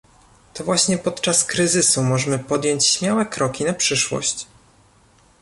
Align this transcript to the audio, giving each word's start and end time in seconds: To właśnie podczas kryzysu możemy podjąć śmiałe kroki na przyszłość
To 0.53 0.63
właśnie 0.63 0.97
podczas 0.97 1.43
kryzysu 1.45 2.03
możemy 2.03 2.39
podjąć 2.39 2.85
śmiałe 2.85 3.25
kroki 3.25 3.63
na 3.65 3.73
przyszłość 3.73 4.47